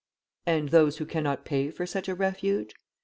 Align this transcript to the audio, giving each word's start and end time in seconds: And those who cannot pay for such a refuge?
And 0.47 0.69
those 0.69 0.97
who 0.97 1.05
cannot 1.05 1.45
pay 1.45 1.69
for 1.69 1.85
such 1.85 2.09
a 2.09 2.15
refuge? 2.15 2.73